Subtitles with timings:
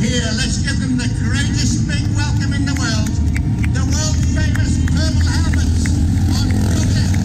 [0.00, 0.30] here.
[0.36, 3.08] Let's give them the greatest big welcome in the world.
[3.76, 5.84] The world famous purple helmets
[6.40, 6.48] on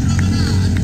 [0.08, 0.76] Promenade.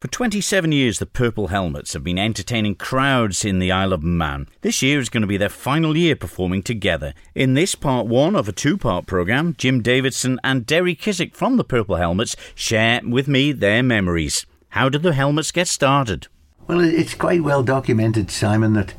[0.00, 4.46] For 27 years, the Purple Helmets have been entertaining crowds in the Isle of Man.
[4.60, 7.14] This year is going to be their final year performing together.
[7.34, 11.56] In this part one of a two part programme, Jim Davidson and Derry Kissick from
[11.56, 14.44] the Purple Helmets share with me their memories.
[14.70, 16.28] How did the Helmets get started?
[16.66, 18.94] Well, it's quite well documented, Simon, that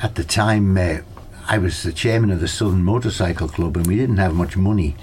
[0.00, 0.98] at the time uh,
[1.46, 4.96] I was the chairman of the Southern Motorcycle Club and we didn't have much money,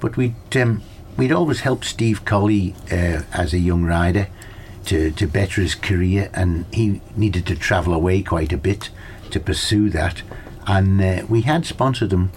[0.00, 0.82] but we'd, um,
[1.16, 4.28] we'd always helped Steve Colley uh, as a young rider
[4.86, 8.90] to, to better his career and he needed to travel away quite a bit
[9.30, 10.22] to pursue that.
[10.66, 12.32] And uh, we had sponsored him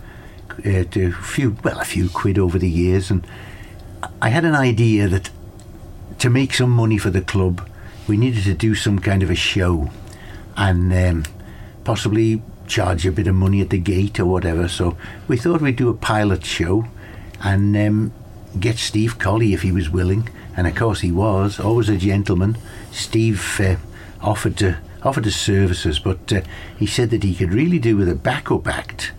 [0.59, 3.09] uh, to a few, well, a few quid over the years.
[3.09, 3.26] And
[4.21, 5.30] I had an idea that
[6.20, 7.68] to make some money for the club,
[8.07, 9.90] we needed to do some kind of a show
[10.55, 11.23] and um,
[11.83, 14.67] possibly charge a bit of money at the gate or whatever.
[14.67, 14.97] So
[15.27, 16.85] we thought we'd do a pilot show
[17.43, 18.13] and um,
[18.59, 20.29] get Steve Colley if he was willing.
[20.55, 22.57] And of course he was, always a gentleman.
[22.91, 23.75] Steve uh,
[24.21, 26.41] offered to offered his services, but uh,
[26.79, 29.12] he said that he could really do with a backup act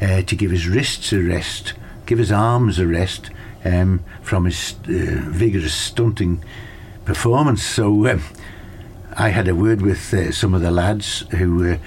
[0.00, 1.72] uh, to give his wrists a rest,
[2.06, 3.30] give his arms a rest
[3.64, 6.44] um, from his uh, vigorous stunting
[7.04, 7.64] performance.
[7.64, 8.22] So um,
[9.16, 11.78] I had a word with uh, some of the lads who were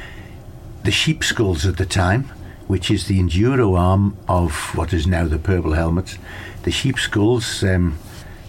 [0.88, 2.24] the sheep skulls at the time,
[2.68, 6.18] which is the enduro arm of what is now the Purple Helmets.
[6.64, 8.00] The sheep skulls um,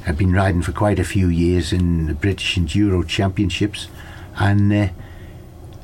[0.04, 3.88] had been riding for quite a few years in the British Enduro Championships,
[4.36, 4.88] and uh,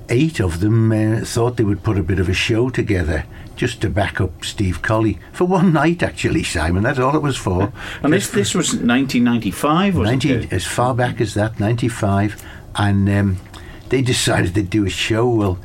[0.09, 3.25] eight of them uh, thought they would put a bit of a show together
[3.57, 6.85] just to back up Steve Colley for one night, actually, Simon.
[6.85, 7.73] That's all it was for.
[8.05, 10.53] And this, this was 1995, was 90, it?
[10.53, 12.41] as far back as that, 95.
[12.77, 13.39] And um,
[13.89, 15.29] they decided they'd do a show.
[15.29, 15.59] Well,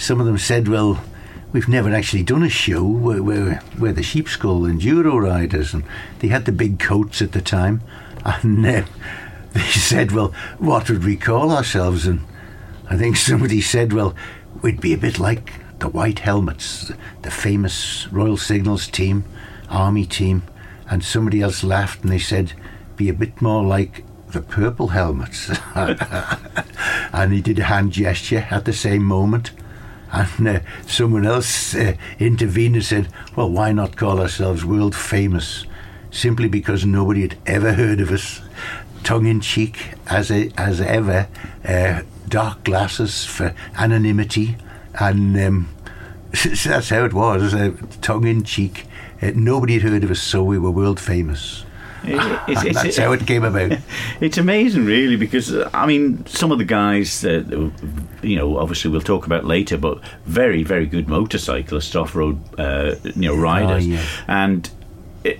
[0.00, 0.98] some of them said, well,
[1.52, 2.82] we've never actually done a show.
[2.82, 5.74] We're the sheep skull enduro riders.
[5.74, 5.84] And
[6.20, 7.82] they had the big coats at the time.
[8.24, 8.84] And uh,
[9.52, 10.28] they said, well,
[10.58, 12.06] what would we call ourselves?
[12.06, 12.20] And
[12.88, 14.14] I think somebody said, well,
[14.62, 19.24] we'd be a bit like the White Helmets, the famous Royal Signals team,
[19.68, 20.44] Army team.
[20.88, 22.54] And somebody else laughed and they said,
[22.96, 25.50] be a bit more like the Purple Helmets.
[25.74, 29.50] and he did a hand gesture at the same moment.
[30.12, 35.66] And uh, someone else uh, intervened and said, well, why not call ourselves world famous?
[36.10, 38.40] Simply because nobody had ever heard of us.
[39.04, 41.28] Tongue in cheek, as, a, as ever,
[41.64, 44.56] uh, dark glasses for anonymity.
[44.98, 45.68] And um,
[46.64, 47.72] that's how it was, uh,
[48.02, 48.86] tongue in cheek.
[49.22, 51.64] Uh, nobody had heard of us, so we were world famous.
[52.04, 53.78] It's, it's, That's how it came about.
[54.20, 57.70] It's amazing, really, because I mean, some of the guys, uh,
[58.22, 63.28] you know, obviously we'll talk about later, but very, very good motorcyclists, off-road, uh, you
[63.28, 64.04] know, riders, yeah.
[64.28, 64.70] and.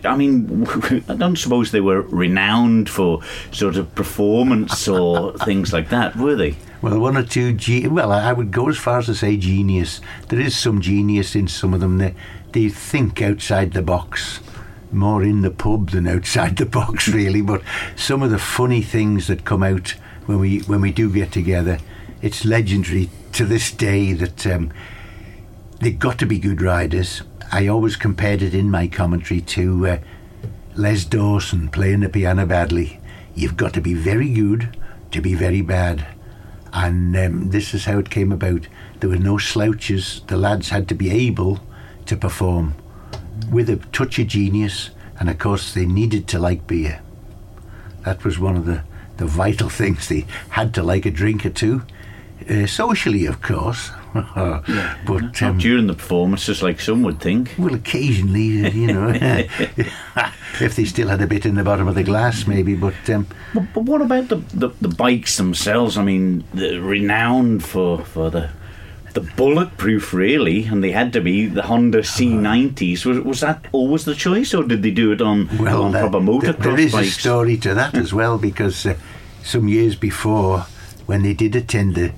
[0.04, 0.66] I mean,
[1.08, 6.36] I don't suppose they were renowned for sort of performance or things like that, were
[6.36, 6.56] they?
[6.82, 9.38] Well, one or two, ge- well, I I would go as far as to say
[9.38, 10.02] genius.
[10.28, 11.96] There is some genius in some of them.
[11.96, 12.14] They,
[12.52, 14.40] they think outside the box,
[14.92, 17.42] more in the pub than outside the box, really.
[17.42, 17.62] But
[17.96, 19.94] some of the funny things that come out
[20.26, 21.78] when we when we do get together,
[22.22, 24.72] it's legendary to this day that um,
[25.80, 27.22] they've got to be good riders.
[27.52, 29.98] I always compared it in my commentary to uh,
[30.76, 33.00] Les Dawson playing the piano badly.
[33.34, 34.76] You've got to be very good
[35.10, 36.06] to be very bad.
[36.72, 38.68] And um, this is how it came about.
[39.00, 40.22] There were no slouches.
[40.28, 41.60] The lads had to be able
[42.06, 42.74] to perform
[43.50, 44.90] with a touch of genius.
[45.18, 47.00] And of course, they needed to like beer.
[48.04, 48.82] That was one of the,
[49.18, 50.08] the vital things.
[50.08, 51.82] They had to like a drink or two.
[52.48, 53.90] Uh, socially, of course.
[54.14, 54.66] but
[55.06, 57.54] Not um, during the performances, like some would think.
[57.58, 59.10] well, occasionally, you know,
[60.60, 62.74] if they still had a bit in the bottom of the glass, maybe.
[62.74, 65.96] But um, But, but what about the, the the bikes themselves?
[65.96, 68.48] I mean, renowned for for the
[69.14, 73.04] the bulletproof, really, and they had to be the Honda C90s.
[73.04, 76.00] Was was that always the choice, or did they do it on well, on uh,
[76.00, 78.94] proper there- motocross there is a story to that as well because uh,
[79.42, 80.60] some years before,
[81.06, 82.12] when they did attend the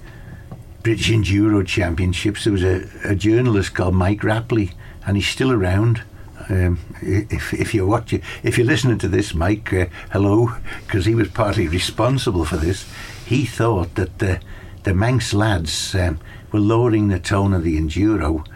[0.82, 4.72] British Enduro Championships, there was a, a journalist called Mike Rapley,
[5.06, 6.02] and he's still around.
[6.48, 10.50] Um, if if you're watching, if you're listening to this, Mike, uh, hello,
[10.86, 12.84] because he was partly responsible for this.
[13.24, 14.40] He thought that the
[14.84, 16.18] the Manx lads um,
[16.50, 18.46] were lowering the tone of the enduro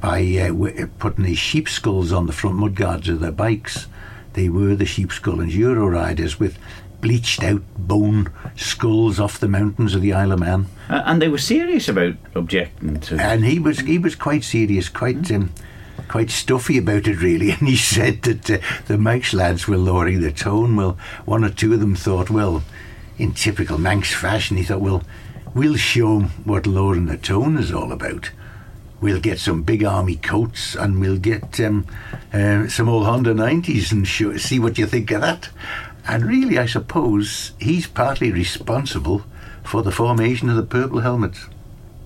[0.00, 3.86] by uh, w- putting these sheep skulls on the front mudguards of their bikes.
[4.34, 6.58] They were the sheep skull enduro riders with
[7.00, 10.66] bleached out bone skulls off the mountains of the Isle of Man.
[10.88, 13.16] Uh, and they were serious about objecting to.
[13.16, 15.52] And he was he was quite serious, quite um,
[16.08, 17.50] quite stuffy about it really.
[17.58, 20.76] And he said that uh, the Manx lads were lowering the tone.
[20.76, 22.62] Well, one or two of them thought, well,
[23.18, 25.02] in typical Manx fashion, he thought, well,
[25.54, 28.30] we'll show 'em what lowering the tone is all about.
[29.00, 31.86] We'll get some big army coats and we'll get um,
[32.32, 35.50] uh, some old Honda 90s and show, see what you think of that.
[36.06, 39.22] And really, I suppose he's partly responsible
[39.62, 41.46] for the formation of the purple helmets.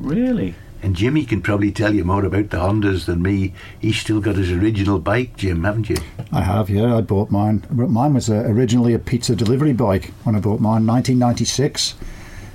[0.00, 0.54] Really?
[0.82, 3.54] And Jimmy can probably tell you more about the Hondas than me.
[3.78, 5.96] He's still got his original bike, Jim, haven't you?
[6.32, 6.96] I have, yeah.
[6.96, 7.64] I bought mine.
[7.70, 11.94] Mine was uh, originally a pizza delivery bike when I bought mine, 1996,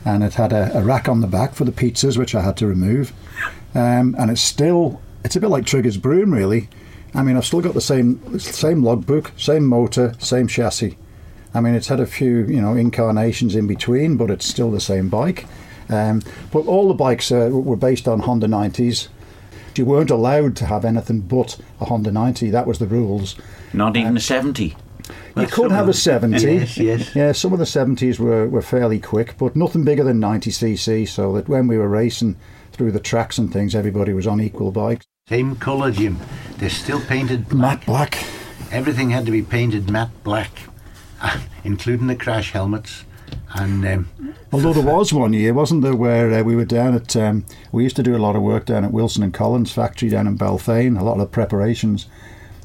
[0.07, 2.55] and it had a, a rack on the back for the pizzas, which I had
[2.57, 3.11] to remove.
[3.75, 6.69] Um, and it's still, it's a bit like Trigger's Broom, really.
[7.13, 10.97] I mean, I've still got the same same logbook, same motor, same chassis.
[11.53, 14.79] I mean, it's had a few, you know, incarnations in between, but it's still the
[14.79, 15.45] same bike.
[15.89, 16.21] Um,
[16.51, 19.09] but all the bikes uh, were based on Honda 90s.
[19.75, 22.49] You weren't allowed to have anything but a Honda 90.
[22.49, 23.35] That was the rules.
[23.73, 24.75] Not even a 70.
[25.35, 26.41] You could have a 70.
[26.41, 27.15] Yes, yes.
[27.15, 31.33] Yeah, some of the 70s were, were fairly quick, but nothing bigger than 90cc, so
[31.33, 32.37] that when we were racing
[32.71, 35.05] through the tracks and things, everybody was on equal bikes.
[35.29, 36.17] Same colour, Jim.
[36.57, 38.17] They're still painted Matte black.
[38.71, 40.51] Everything had to be painted matte black,
[41.63, 43.05] including the crash helmets.
[43.53, 47.15] And um, Although there was one year, wasn't there, where uh, we were down at,
[47.15, 50.09] um, we used to do a lot of work down at Wilson and Collins factory
[50.09, 52.07] down in Belfane, a lot of preparations.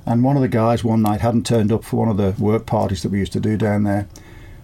[0.06, 2.66] And one of the guys one night hadn't turned up for one of the work
[2.66, 4.08] parties that we used to do down there.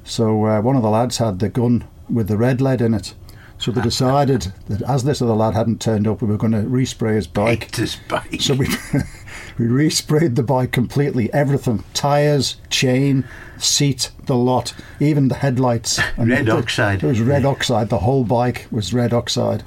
[0.04, 3.14] So uh, one of the lads had the gun with the red lead in it.
[3.58, 6.62] So they decided that as this other lad hadn't turned up, we were going to
[6.62, 7.60] respray his bike.
[7.60, 8.40] paint this bike.
[8.40, 8.66] So we
[9.58, 13.24] we resprayed the bike completely, everything, tires, chain,
[13.58, 16.00] seat, the lot, even the headlights.
[16.16, 17.02] Red it, oxide.
[17.02, 17.88] It was red oxide.
[17.88, 19.64] The whole bike was red oxide.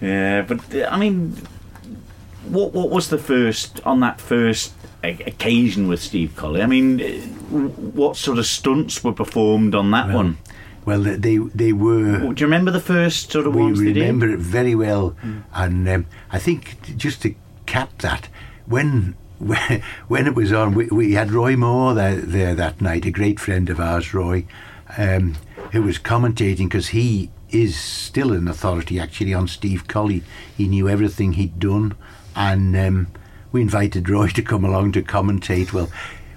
[0.00, 1.36] Yeah, but I mean,
[2.50, 4.72] what what was the first on that first
[5.02, 6.62] occasion with Steve Colley?
[6.62, 6.98] I mean,
[7.94, 10.38] what sort of stunts were performed on that one?
[10.88, 12.32] well, they they, were.
[12.32, 14.00] Do you remember the first sort of we ones they did?
[14.00, 15.14] remember it very well,
[15.52, 17.34] and um, I think just to
[17.66, 18.28] cap that,
[18.64, 23.04] when when, when it was on, we, we had Roy Moore there, there that night,
[23.04, 24.46] a great friend of ours, Roy,
[24.96, 25.36] um,
[25.72, 30.22] who was commentating because he is still an authority actually on Steve Colley.
[30.56, 31.96] He knew everything he'd done,
[32.34, 33.06] and um,
[33.52, 35.72] we invited Roy to come along to commentate.
[35.72, 35.90] Well.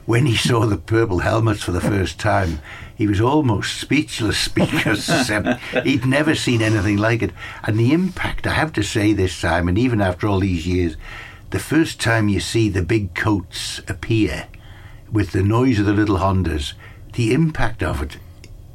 [0.08, 2.60] When he saw the purple helmets for the first time,
[2.98, 7.32] he was almost speechless because um, he'd never seen anything like it.
[7.64, 10.98] And the impact, I have to say this time, and even after all these years,
[11.52, 14.48] the first time you see the big coats appear
[15.12, 16.74] with the noise of the little Hondas,
[17.14, 18.18] the impact of it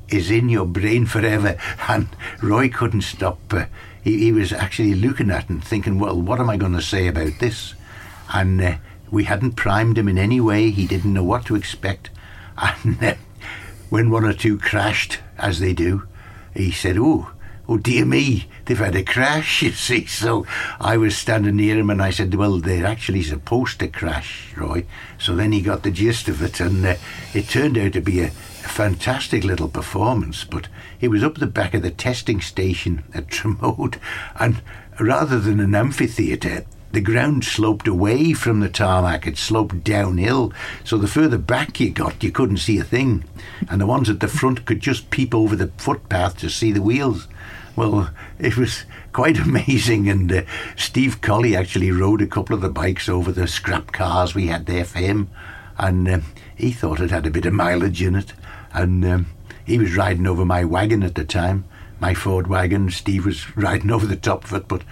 [0.09, 1.57] is in your brain forever.
[1.89, 2.09] And
[2.43, 3.39] Roy couldn't stop.
[3.51, 3.67] Uh,
[4.06, 7.08] he, he was actually looking at and thinking, well, what am I going to say
[7.08, 7.75] about this?
[8.32, 8.76] And uh,
[9.11, 10.70] we hadn't primed him in any way.
[10.70, 12.11] He didn't know what to expect.
[12.58, 13.14] And uh,
[13.91, 16.06] when one or two crashed, as they do,
[16.55, 17.32] he said, oh,
[17.69, 20.06] oh dear me, they've had a crash, you see.
[20.06, 20.47] So
[20.81, 24.87] I was standing near him and I said, well, they're actually supposed to crash, Roy.
[25.19, 26.94] So then he got the gist of it and uh,
[27.35, 28.31] it turned out to be a,
[28.67, 30.43] a fantastic little performance.
[30.43, 30.67] But
[31.01, 34.01] it was up the back of the testing station at Tromode
[34.39, 34.61] and
[34.99, 39.27] rather than an amphitheatre, the ground sloped away from the tarmac.
[39.27, 40.53] It sloped downhill.
[40.82, 43.25] So the further back you got, you couldn't see a thing.
[43.69, 46.82] And the ones at the front could just peep over the footpath to see the
[46.82, 47.29] wheels.
[47.77, 50.08] Well, it was quite amazing.
[50.08, 50.43] And uh,
[50.75, 54.67] Steve Colley actually rode a couple of the bikes over the scrap cars we had
[54.67, 55.31] there for him.
[55.79, 56.23] And um,
[56.56, 58.32] he thought it had a bit of mileage in it.
[58.77, 59.27] And um,
[59.65, 61.65] he was riding over my wagon at the time,
[61.99, 62.91] my Ford wagon.
[62.91, 64.83] Steve was riding over the top of it, but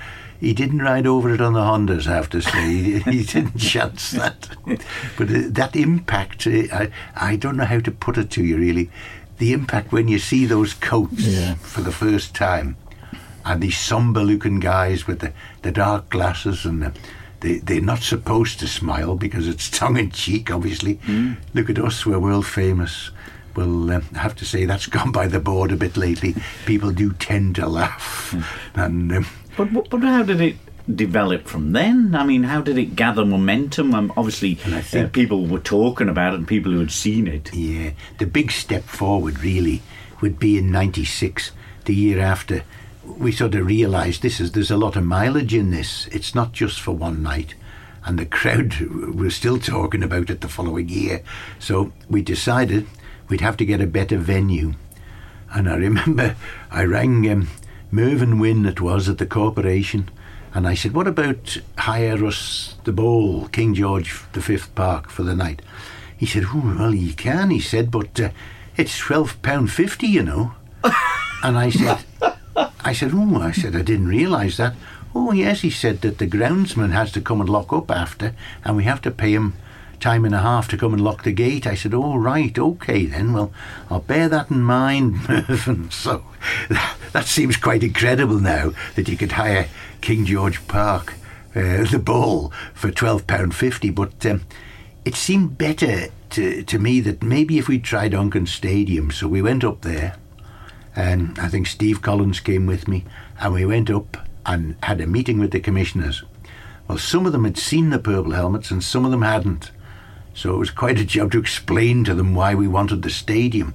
[0.41, 2.67] he didn't ride over it on the Hondas, I have to say.
[2.67, 4.49] He, he didn't chance that.
[5.19, 8.57] But uh, that impact, uh, I, I don't know how to put it to you
[8.57, 8.91] really.
[9.39, 11.55] The impact when you see those coats Yeah.
[11.57, 12.77] for the first time
[13.45, 16.93] and these somber looking guys with the, the dark glasses and the,
[17.41, 20.99] they, they're not supposed to smile because it's tongue in cheek, obviously.
[21.53, 23.11] Look at us, we're world famous.
[23.57, 26.35] Well, um, have to say that's gone by the board a bit lately.
[26.67, 28.35] People do tend to laugh.
[28.75, 30.57] And um, But, but how did it
[30.95, 32.15] develop from then?
[32.15, 33.95] I mean, how did it gather momentum?
[33.95, 37.27] Um, obviously, And I uh, people were talking about it, and people who had seen
[37.27, 37.55] it.
[37.55, 39.83] Yeah, the big step forward really
[40.21, 41.53] would be in '96,
[41.85, 42.65] the year after.
[43.05, 46.07] We sort of realised this is there's a lot of mileage in this.
[46.09, 47.55] It's not just for one night,
[48.05, 51.23] and the crowd were still talking about it the following year.
[51.59, 52.87] So we decided
[53.29, 54.75] we'd have to get a better venue.
[55.53, 56.37] And I remember
[56.71, 57.49] I rang um,
[57.91, 60.11] Mervyn Wynne, it was, at the corporation,
[60.55, 65.35] and I said, What about hire us the bowl, King George V Park, for the
[65.35, 65.63] night?
[66.17, 68.31] He said, Well, you can, he said, but uh,
[68.77, 70.55] it's £12.50, you know.
[71.43, 72.05] and I said,
[72.85, 74.75] I said, Oh, I said, I didn't realise that.
[75.15, 78.77] Oh, yes, he said that the groundsman has to come and lock up after, and
[78.77, 79.55] we have to pay him
[80.05, 81.67] time and a half to come and lock the gate.
[81.67, 83.33] I said, all right, okay then.
[83.33, 83.51] Well,
[83.89, 86.27] I'll bear that in mind, Mervyn." So
[87.13, 89.69] that seems quite incredible now that you could hire
[90.03, 91.15] King George Park,
[91.57, 93.89] uh, the Bull, for twelve pound fifty.
[93.89, 94.43] But um,
[95.07, 99.41] it seemed better to to me that maybe if we tried Onchan Stadium, so we
[99.41, 100.17] went up there,
[100.95, 103.07] and I think Steve Collins came with me,
[103.41, 106.23] and we went up and had a meeting with the commissioners.
[106.89, 109.71] Well, some of them had seen the purple helmets and some of them hadn't.
[110.35, 113.75] So it was quite a job to explain to them why we wanted the stadium.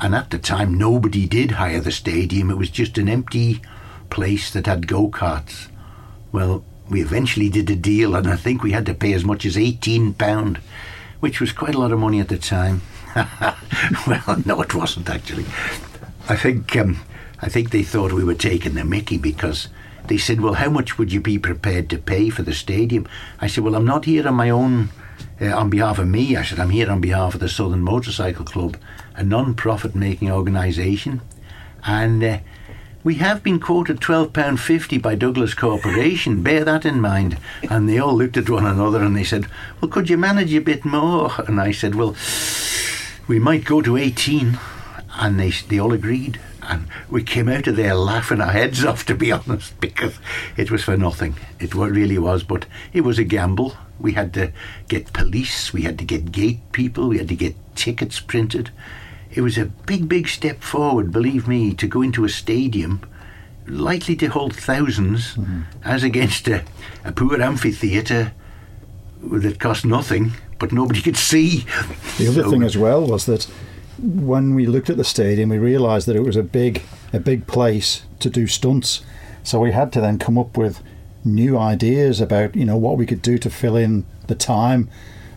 [0.00, 2.50] And at the time, nobody did hire the stadium.
[2.50, 3.60] It was just an empty
[4.08, 5.68] place that had go karts.
[6.32, 9.44] Well, we eventually did a deal, and I think we had to pay as much
[9.44, 10.56] as £18,
[11.20, 12.82] which was quite a lot of money at the time.
[14.06, 15.44] well, no, it wasn't actually.
[16.28, 17.00] I think um,
[17.42, 19.68] I think they thought we were taking the mickey because
[20.06, 23.08] they said, Well, how much would you be prepared to pay for the stadium?
[23.40, 24.90] I said, Well, I'm not here on my own,
[25.40, 26.36] uh, on behalf of me.
[26.36, 28.76] I said, I'm here on behalf of the Southern Motorcycle Club,
[29.14, 31.20] a non profit making organisation.
[31.84, 32.38] And uh,
[33.02, 36.42] we have been quoted £12.50 by Douglas Corporation.
[36.42, 37.38] Bear that in mind.
[37.70, 39.46] And they all looked at one another and they said,
[39.80, 41.32] Well, could you manage a bit more?
[41.46, 42.14] And I said, Well,
[43.28, 44.58] we might go to 18.
[45.14, 49.04] And they, they all agreed and we came out of there laughing our heads off,
[49.06, 50.18] to be honest, because
[50.56, 51.34] it was for nothing.
[51.58, 53.76] It really was, but it was a gamble.
[54.00, 54.52] We had to
[54.88, 58.70] get police, we had to get gate people, we had to get tickets printed.
[59.30, 63.02] It was a big, big step forward, believe me, to go into a stadium
[63.66, 65.60] likely to hold 1000s mm-hmm.
[65.84, 66.64] as against a,
[67.04, 68.32] a poor amphitheatre
[69.22, 71.64] that cost nothing, but nobody could see.
[72.18, 73.44] The other so, thing as well was that
[73.98, 77.46] when we looked at the stadium, we realised that it was a big, a big
[77.46, 79.02] place to do stunts.
[79.42, 80.82] So we had to then come up with
[81.24, 84.88] new ideas about you know what we could do to fill in the time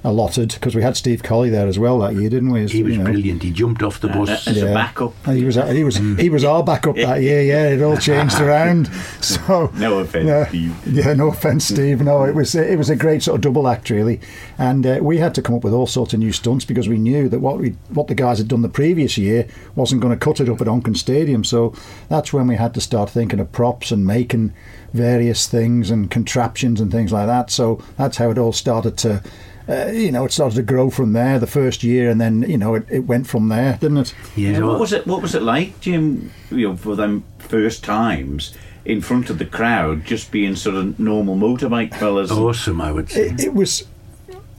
[0.03, 2.63] allotted because we had Steve Colley there as well that year, didn't we?
[2.63, 3.05] As, he was know.
[3.05, 3.43] brilliant.
[3.43, 4.65] He jumped off the bus uh, as yeah.
[4.65, 5.13] a backup.
[5.25, 7.41] He was he was he was our backup that year.
[7.41, 8.87] Yeah, it all changed around.
[9.21, 10.87] So no offense, yeah, Steve.
[10.87, 12.01] Yeah, no offense, Steve.
[12.01, 14.19] No, it was it was a great sort of double act really,
[14.57, 16.97] and uh, we had to come up with all sorts of new stunts because we
[16.97, 20.23] knew that what we what the guys had done the previous year wasn't going to
[20.23, 21.43] cut it up at Onchan Stadium.
[21.43, 21.73] So
[22.09, 24.53] that's when we had to start thinking of props and making
[24.93, 27.49] various things and contraptions and things like that.
[27.49, 29.23] So that's how it all started to
[29.67, 32.57] uh, you know, it started to grow from there the first year, and then you
[32.57, 34.15] know it, it went from there, didn't it?
[34.35, 34.59] Yeah.
[34.59, 35.07] what was it?
[35.07, 36.31] What was it like, Jim?
[36.51, 38.53] You know, for them first times
[38.85, 42.31] in front of the crowd, just being sort of normal motorbike fellas.
[42.31, 43.29] Awesome, I would say.
[43.29, 43.87] It, it was.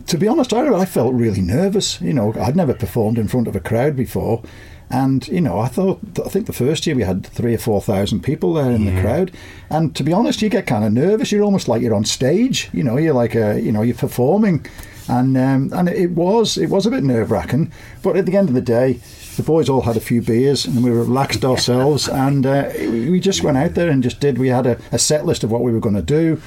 [0.06, 2.00] To be honest, I, I felt really nervous.
[2.00, 4.42] You know, I'd never performed in front of a crowd before,
[4.90, 7.80] and you know, I thought I think the first year we had three or four
[7.80, 8.94] thousand people there in yeah.
[8.94, 9.32] the crowd,
[9.70, 11.32] and to be honest, you get kind of nervous.
[11.32, 12.68] You're almost like you're on stage.
[12.72, 14.66] You know, you're like a you know you're performing,
[15.08, 17.72] and um, and it was it was a bit nerve wracking.
[18.02, 19.00] But at the end of the day,
[19.36, 23.42] the boys all had a few beers and we relaxed ourselves, and uh, we just
[23.42, 24.38] went out there and just did.
[24.38, 26.40] We had a, a set list of what we were going to do,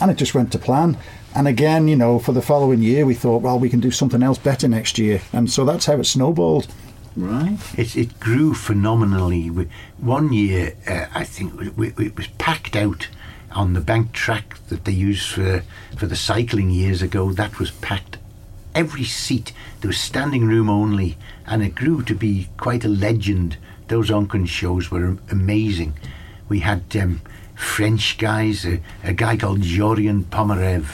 [0.00, 0.98] and it just went to plan.
[1.34, 4.22] And again, you know, for the following year, we thought, well, we can do something
[4.22, 6.66] else better next year, and so that's how it snowballed.
[7.14, 7.58] Right.
[7.78, 9.48] It, it grew phenomenally.
[9.98, 13.08] One year, uh, I think it was packed out
[13.56, 15.64] on the bank track that they used for,
[15.96, 18.18] for the cycling years ago, that was packed.
[18.74, 23.56] Every seat, there was standing room only, and it grew to be quite a legend.
[23.88, 25.94] Those Onchan shows were amazing.
[26.50, 27.22] We had um,
[27.54, 30.84] French guys, a, a, guy called Jorian Pomerev.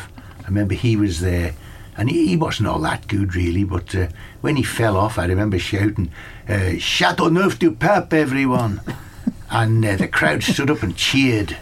[0.40, 1.54] I remember he was there,
[1.96, 4.06] and he, he wasn't all that good really, but uh,
[4.40, 6.12] when he fell off, I remember shouting,
[6.48, 8.80] uh, Chateauneuf du Pape, everyone!
[9.50, 11.56] and uh, the crowd stood up and cheered.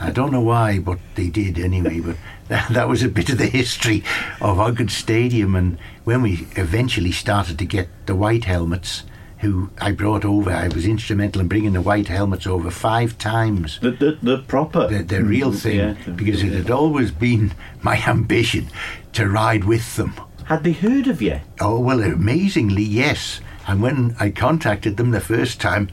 [0.00, 2.00] I don't know why, but they did anyway.
[2.00, 2.16] But
[2.48, 4.02] that, that was a bit of the history
[4.40, 5.54] of Onchan Stadium.
[5.54, 9.04] And when we eventually started to get the white helmets,
[9.38, 13.78] who I brought over, I was instrumental in bringing the white helmets over five times.
[13.80, 14.88] The, the, the proper.
[14.88, 15.76] The, the real mm, thing.
[15.76, 17.52] Yeah, because it had always been
[17.82, 18.68] my ambition
[19.12, 20.14] to ride with them.
[20.46, 21.40] Had they heard of you?
[21.60, 23.40] Oh, well, amazingly, yes.
[23.66, 25.90] And when I contacted them the first time,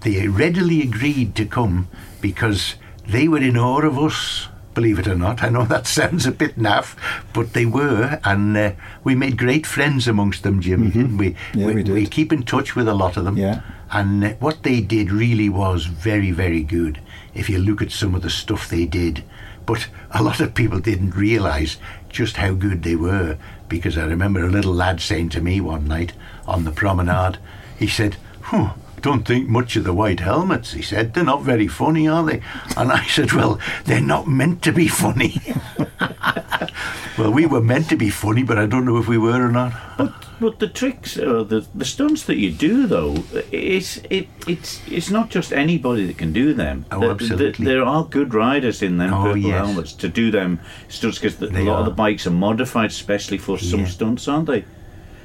[0.00, 1.88] they readily agreed to come
[2.20, 2.76] because
[3.08, 4.48] they were in awe of us.
[4.74, 5.42] believe it or not.
[5.42, 6.96] I know that sounds a bit naff,
[7.32, 8.72] but they were, and uh,
[9.04, 11.30] we made great friends amongst them, Jimmy, didn't we?
[11.30, 11.58] Mm-hmm.
[11.58, 11.94] Yeah, we did.
[11.94, 13.36] We keep in touch with a lot of them.
[13.38, 13.62] Yeah.
[13.90, 17.00] And uh, what they did really was very, very good
[17.34, 19.24] if you look at some of the stuff they did.
[19.64, 21.76] But a lot of people didn't realise
[22.08, 23.36] just how good they were
[23.68, 26.12] because I remember a little lad saying to me one night
[26.46, 27.38] on the promenade,
[27.78, 30.72] he said, huh, don't think much of the white helmets.
[30.72, 32.40] He said, they're not very funny, are they?
[32.76, 35.40] And I said, well, they're not meant to be funny.
[37.18, 39.52] well, we were meant to be funny, but I don't know if we were or
[39.52, 39.72] not.
[39.96, 43.16] But but the tricks, uh, the the stunts that you do though,
[43.50, 46.84] it's it it's it's not just anybody that can do them.
[46.90, 47.64] Oh, The- the- absolutely.
[47.64, 49.66] there are good riders in them Oh, purple yes.
[49.66, 53.58] helmets to do them stunts because a lot of the bikes are modified especially for
[53.58, 53.86] some Yeah.
[53.86, 54.64] stunts, aren't they?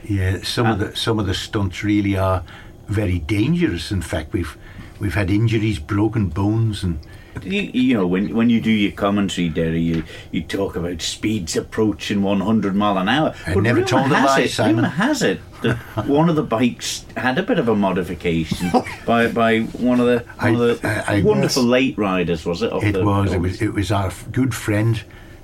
[0.04, 2.44] Yeah, some of the some of the stunts really are
[2.92, 3.92] very dangerous.
[3.92, 4.58] In fact, we've
[5.00, 7.00] we've had injuries, broken bones, and
[7.44, 11.56] You, you know, when when you do your commentary, Derry, you, you talk about speeds
[11.56, 13.34] approaching 100 mile an hour.
[13.48, 14.84] I But never told a lie, it, Simon.
[14.84, 18.70] has it that one of the bikes had a bit of a modification
[19.06, 22.46] by by one of the one I- of the uh, I- I- wonderful late riders,
[22.46, 22.72] was it?
[22.84, 25.02] it the- was it was it was our good friend,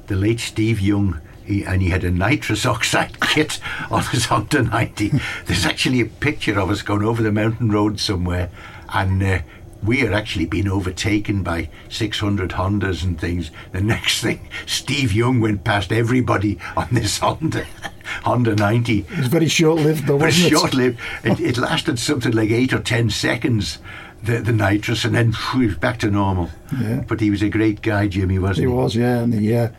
[0.07, 1.19] the late Steve Young.
[1.47, 5.13] He, and he had a nitrous oxide kit on his Honda 90.
[5.45, 8.49] There's actually a picture of us going over the mountain road somewhere,
[8.93, 9.39] and uh,
[9.81, 13.51] we are actually being overtaken by 600 Hondas and things.
[13.71, 17.63] The next thing, Steve Young went past everybody on this Honda,
[18.23, 18.99] Honda 90.
[18.99, 20.31] It was very short lived, though, it?
[20.33, 20.99] short lived.
[21.23, 23.77] It, it lasted something like eight or ten seconds,
[24.21, 26.49] the, the nitrous, and then phew, back to normal.
[26.77, 27.03] Yeah.
[27.07, 28.77] But he was a great guy, Jimmy, wasn't He he?
[28.77, 29.69] was, yeah, and the yeah.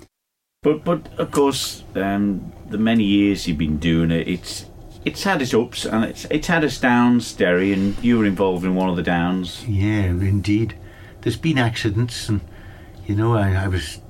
[0.63, 4.67] But but of course, um, the many years you've been doing it, it's
[5.05, 8.65] it's had its ups and it's it's had its downs, Derry, and you were involved
[8.65, 9.65] in one of the downs.
[9.69, 10.75] Yeah, indeed.
[11.21, 12.41] There's been accidents, and
[13.07, 14.01] you know, I, I was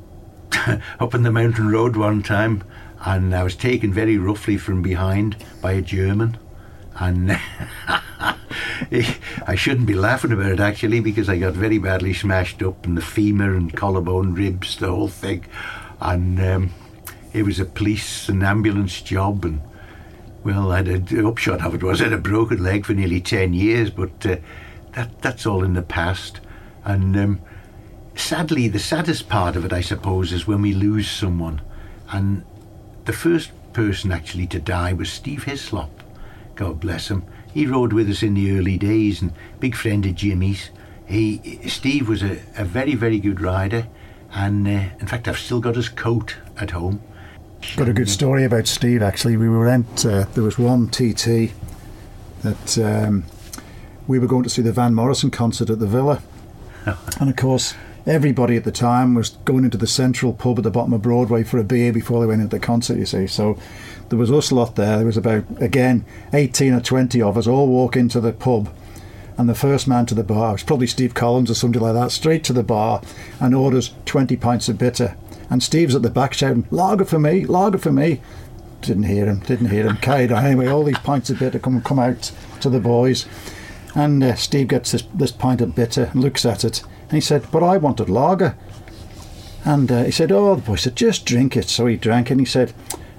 [0.99, 2.65] up on the mountain road one time,
[3.05, 6.39] and I was taken very roughly from behind by a German,
[6.99, 7.39] and
[7.87, 12.95] I shouldn't be laughing about it actually because I got very badly smashed up in
[12.95, 15.45] the femur and collarbone, ribs, the whole thing,
[16.01, 16.71] and um,
[17.33, 19.61] it was a police and ambulance job, and
[20.45, 23.21] well, I had the upshot of it was I had a broken leg for nearly
[23.21, 24.37] ten years, but uh,
[24.93, 26.41] that that's all in the past.
[26.85, 27.41] And um,
[28.15, 31.61] sadly, the saddest part of it, I suppose, is when we lose someone.
[32.11, 32.45] And
[33.05, 36.03] the first person actually to die was Steve Hislop.
[36.55, 37.25] God bless him.
[37.53, 40.71] He rode with us in the early days and big friend of Jimmy's.
[41.07, 43.87] He Steve was a, a very very good rider,
[44.35, 47.01] and uh, in fact, I've still got his coat at home.
[47.77, 49.37] Got a good story about Steve actually.
[49.37, 51.53] We were out, uh, there was one TT
[52.43, 53.25] that um,
[54.07, 56.23] we were going to see the Van Morrison concert at the Villa.
[57.21, 57.75] and of course,
[58.07, 61.43] everybody at the time was going into the central pub at the bottom of Broadway
[61.43, 63.27] for a beer before they went into the concert, you see.
[63.27, 63.59] So
[64.09, 64.97] there was us lot there.
[64.97, 68.73] There was about, again, 18 or 20 of us all walk into the pub.
[69.39, 72.11] And the first man to the bar was probably Steve Collins or somebody like that,
[72.11, 73.01] straight to the bar
[73.41, 75.17] and orders 20 pints of bitter.
[75.49, 78.21] And Steve's at the back shouting, Lager for me, lager for me.
[78.83, 79.97] Didn't hear him, didn't hear him.
[80.03, 80.45] Carried on.
[80.45, 83.27] Anyway, all these pints of bitter come, come out to the boys.
[83.95, 86.83] And uh, Steve gets this, this pint of bitter and looks at it.
[87.03, 88.57] And he said, But I wanted lager.
[89.65, 91.69] And uh, he said, Oh, the boy said, Just drink it.
[91.69, 92.73] So he drank it and he said,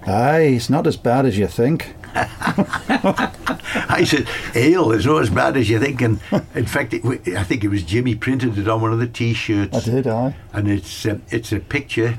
[0.05, 1.95] Aye, it's not as bad as you think.
[3.89, 6.01] I said, ale is not as bad as you think.
[6.01, 6.19] And
[6.55, 9.07] in fact, it, w- I think it was Jimmy printed it on one of the
[9.07, 9.75] T-shirts.
[9.75, 10.35] I did, aye.
[10.53, 12.17] And it's um, it's a picture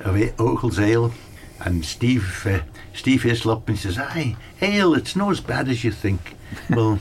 [0.00, 1.12] of it, Okell's ale,
[1.60, 2.60] and Steve uh,
[2.94, 6.36] Steve Hislop, and he says, "Aye, ale, it's not as bad as you think."
[6.70, 6.98] well,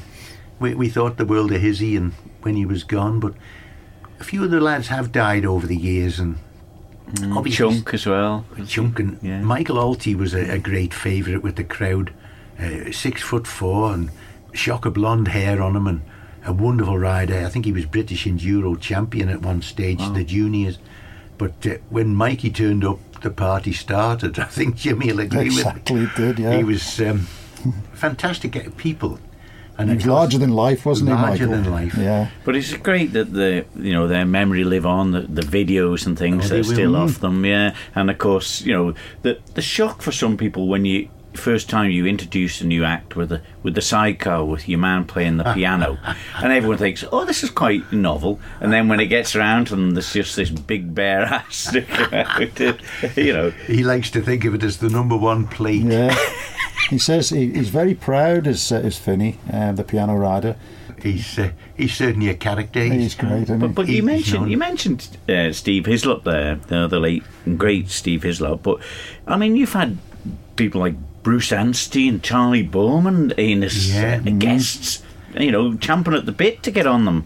[0.60, 3.34] we we thought the world of Hizzy, and when he was gone, but
[4.20, 6.38] a few of the lads have died over the years, and
[7.32, 8.46] obviously Chunk as well.
[8.68, 9.42] Chunk and Yeah.
[9.42, 12.14] Michael Alty was a, a great favourite with the crowd.
[12.60, 14.10] Uh, six foot four and
[14.54, 16.02] shock of blonde hair on him and
[16.46, 17.46] a wonderful rider.
[17.46, 20.78] I think he was British Enduro champion at one stage, the juniors.
[21.38, 24.38] But uh, when Mikey turned up, the party started.
[24.40, 26.26] I think Jimmy will agree Exactly, with me.
[26.26, 26.58] it did, yeah.
[26.58, 27.28] He was um,
[27.94, 29.20] fantastic people.
[29.78, 31.64] And He of was larger than life, wasn't larger he, Michael?
[31.64, 31.96] than life.
[31.98, 32.30] Yeah.
[32.44, 36.18] But it's great that the you know their memory live on, the, the videos and
[36.20, 36.98] things Oh, that they are still will.
[37.04, 37.74] off them, yeah.
[37.96, 41.08] And of course, you know the the shock for some people when you
[41.40, 45.06] first time you introduce a new act with the with the sidecar with your man
[45.06, 45.98] playing the piano,
[46.38, 48.40] and everyone thinks, oh, this is quite novel.
[48.62, 52.14] And then when it gets around to them, there's just this big bare ass sticking
[52.14, 53.50] out, you know.
[53.66, 55.82] He likes to think of it as the number one plate.
[55.84, 56.16] Yeah.
[56.90, 60.56] he says he, he's very proud, as, uh, as Finney, uh, the piano rider.
[61.02, 62.82] he's uh, he's certainly a character.
[62.84, 63.68] He's great, isn't he?
[63.68, 67.24] But, but He- you mentioned you mentioned uh, Steve Hislop there, the, the late
[67.58, 68.64] great Steve Hislop.
[68.64, 68.80] But
[69.28, 69.98] I mean, you've had
[70.56, 74.22] people like Bruce Anstey and Charlie Bowman in as Yeah.
[74.26, 75.04] uh, guests,
[75.38, 77.26] you know, champing at the bit to get on them.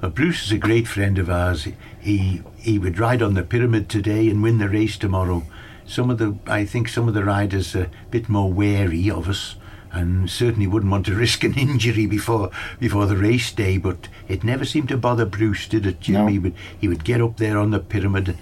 [0.00, 1.66] Well, Bruce is a great friend of ours.
[2.00, 5.44] He he would ride on the pyramid today and win the race tomorrow.
[5.86, 9.28] Some of the I think some of the riders are a bit more wary of
[9.28, 9.56] us
[9.92, 13.78] and certainly wouldn't want to risk an injury before before the race day.
[13.78, 16.14] But it never seemed to bother Bruce, did it, Jim?
[16.14, 16.26] No.
[16.26, 18.36] He would he would get up there on the pyramid.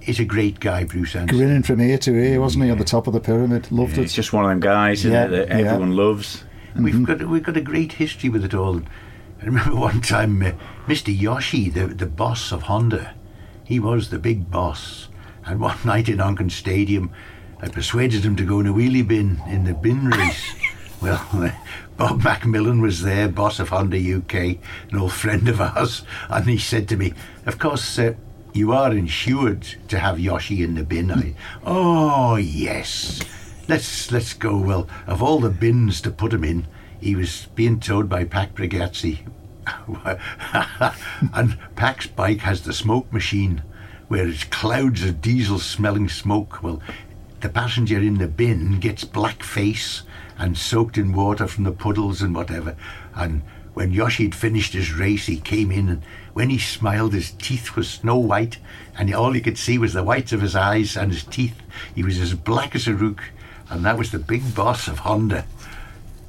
[0.00, 1.36] He's a great guy, Bruce Anstey.
[1.36, 3.70] Grinning from ear to ear, wasn't he, at the top of the pyramid?
[3.70, 4.02] Loved It's it.
[4.04, 5.66] It's just one of them guys isn't Yeah, it, that yeah.
[5.72, 6.44] everyone loves.
[6.76, 8.78] We've got we've got a great history with it all.
[9.42, 10.52] I remember one time, uh,
[10.86, 11.16] Mr.
[11.18, 13.14] Yoshi, the the boss of Honda,
[13.64, 15.08] he was the big boss.
[15.44, 17.10] And one night in Onchan Stadium,
[17.60, 20.54] I persuaded him to go in a wheelie bin in the bin race.
[21.02, 21.50] well, uh,
[21.96, 24.34] Bob Macmillan was there, boss of Honda UK,
[24.90, 27.12] an old friend of ours, and he said to me,
[27.44, 28.14] "Of course." Uh,
[28.52, 31.10] you are insured to have Yoshi in the bin.
[31.10, 31.34] I,
[31.64, 33.22] oh yes,
[33.68, 34.56] let's let's go.
[34.56, 36.66] Well, of all the bins to put him in,
[37.00, 39.20] he was being towed by Pac Brigazzi.
[41.34, 43.62] and Pac's bike has the smoke machine
[44.08, 46.62] where it's clouds of diesel smelling smoke.
[46.62, 46.82] Well,
[47.40, 50.02] the passenger in the bin gets black face
[50.36, 52.76] and soaked in water from the puddles and whatever.
[53.14, 53.42] And
[53.74, 56.02] when Yoshi had finished his race, he came in and
[56.32, 58.58] when he smiled, his teeth were snow white
[58.96, 61.56] and all you could see was the whites of his eyes and his teeth.
[61.94, 63.22] He was as black as a rook.
[63.68, 65.44] And that was the big boss of Honda.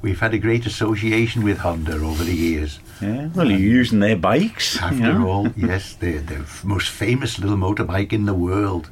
[0.00, 2.78] We've had a great association with Honda over the years.
[3.00, 3.28] Yeah.
[3.34, 4.76] Well, you're using their bikes.
[4.76, 5.28] you After know.
[5.28, 8.90] all, yes, they're the most famous little motorbike in the world.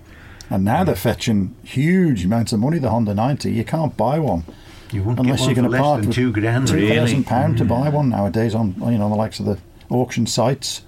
[0.48, 3.52] And now they're fetching huge amounts of money, the Honda 90.
[3.52, 4.44] You can't buy one.
[4.92, 6.68] You won't Unless get one you're going to less part than with two grand.
[6.68, 6.96] two Really?
[6.96, 10.82] thousand pound to buy one nowadays on you know the likes of the auction sites,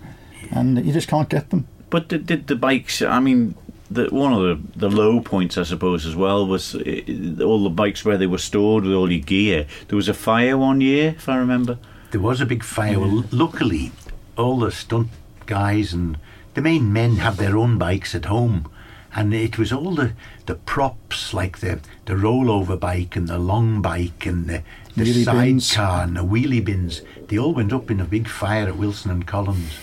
[0.51, 1.67] and you just can't get them.
[1.91, 3.03] But did, did the bikes?
[3.03, 3.55] I mean,
[3.91, 4.41] the, one of
[4.73, 7.03] the, the low points, I suppose, as well was uh,
[7.45, 9.67] all the bikes where they were stored with all your gear.
[9.89, 11.79] There was a fire one year, if I remember.
[12.11, 12.99] There was a big fire.
[12.99, 13.93] Well, luckily,
[14.37, 15.09] all the stunt
[15.47, 16.17] guys and
[16.55, 18.71] the main men have their own bikes at home.
[19.15, 20.13] And it was all the,
[20.47, 24.63] the props, like the, the rollover bike and the long bike and the,
[24.97, 25.67] the Wheelie bins.
[25.67, 27.03] sidecar and the wheelie bins.
[27.29, 29.79] They all went up in a big fire at Wilson and Collins.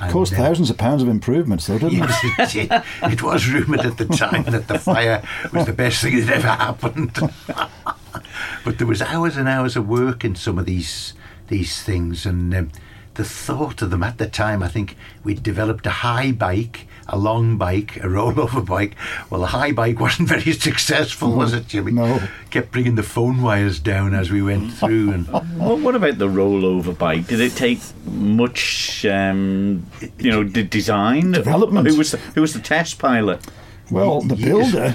[0.00, 2.10] And, Caused uh, thousands of pounds of improvements, though, didn't it?
[2.38, 2.82] Yes, it, did.
[3.12, 6.48] it was rumoured at the time that the fire was the best thing that ever
[6.48, 7.14] happened.
[8.64, 11.14] but there was hours and hours of work in some of these
[11.48, 12.70] these things, and um,
[13.18, 17.18] the thought of them at the time, I think we'd developed a high bike, a
[17.18, 18.94] long bike, a rollover bike.
[19.28, 21.90] Well, the high bike wasn't very successful, was it, Jimmy?
[21.90, 22.22] No.
[22.50, 25.28] Kept bringing the phone wires down as we went through, and
[25.58, 27.26] Well, what about the rollover bike?
[27.26, 29.84] Did it take much, um,
[30.16, 31.88] you know, d- design Development.
[31.88, 33.44] Who was the, who was the test pilot?
[33.90, 34.94] Well, the builder,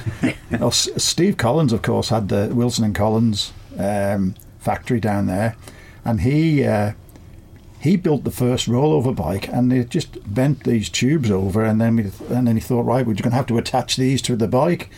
[0.51, 5.57] well, Steve Collins, of course, had the Wilson and Collins um, factory down there,
[6.05, 6.93] and he uh,
[7.83, 11.95] he built the first rollover bike, and they just bent these tubes over, and then
[11.97, 12.03] we,
[12.35, 14.89] and then he thought, right, we're going to have to attach these to the bike.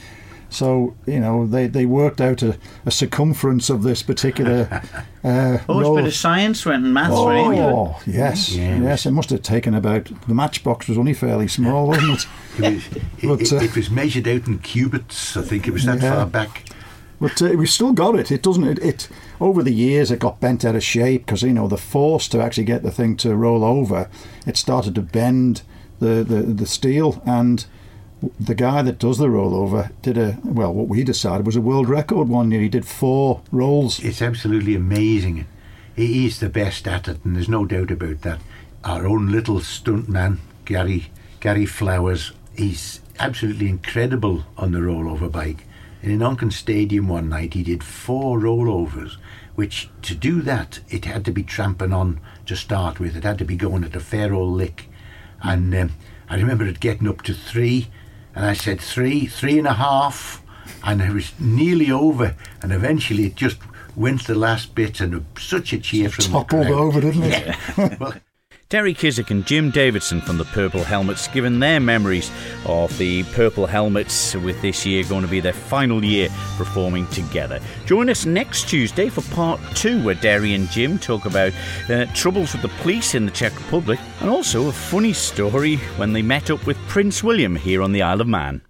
[0.47, 4.81] So you know they, they worked out a, a circumference of this particular.
[5.25, 7.65] Uh, Oh, it's a roll- bit of science went and maths went into it.
[7.73, 9.07] Oh yes, Yeah, it yes.
[9.07, 12.27] It must have taken about the matchbox was only fairly small, wasn't
[12.59, 12.67] it?
[13.23, 15.35] it was, But, it- uh, it was measured out in cubits.
[15.35, 16.13] I think it was that Yeah.
[16.13, 16.65] far back.
[17.19, 18.31] But uh, we've still got it.
[18.31, 18.67] It doesn't.
[18.67, 21.77] It, it over the years it got bent out of shape because you know the
[21.77, 24.09] force to actually get the thing to roll over,
[24.45, 25.61] it started to bend
[25.99, 27.65] the the, the steel and.
[28.39, 30.73] The guy that does the rollover did a well.
[30.73, 32.61] What we decided was a world record one year.
[32.61, 33.99] He did four rolls.
[33.99, 35.45] It's absolutely amazing.
[35.95, 38.39] He is the best at it, and there's no doubt about that.
[38.83, 45.65] Our own little stuntman, Gary Gary Flowers, he's absolutely incredible on the rollover bike.
[46.05, 49.17] And in Onchan Stadium one night, he did four rollovers,
[49.55, 53.17] which to do that, it had to be tramping on to start with.
[53.17, 54.87] It had to be going at a fair old lick.
[55.41, 55.93] And um,
[56.29, 57.87] I remember it getting up to three,
[58.35, 60.43] and I said three, three and a half,
[60.83, 62.35] and it was nearly over.
[62.61, 63.57] And eventually it just
[63.95, 66.79] went the last bit, and such a cheer from Toppled the crowd.
[66.81, 67.47] over, didn't it?
[67.77, 67.97] Yeah.
[67.99, 68.13] well,
[68.75, 72.29] Derry Kissick and Jim Davidson from the Purple Helmets giving their memories
[72.65, 77.61] of the Purple Helmets with this year going to be their final year performing together.
[77.85, 81.53] Join us next Tuesday for part two where Derry and Jim talk about
[81.89, 86.11] uh, troubles with the police in the Czech Republic and also a funny story when
[86.11, 88.61] they met up with Prince William here on the Isle of Man.